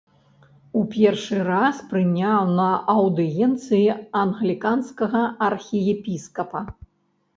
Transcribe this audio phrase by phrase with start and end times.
[0.77, 3.83] У першы раз прыняў на аўдыенцыі
[4.23, 5.21] англіканскага
[5.53, 6.69] архіепіскапа.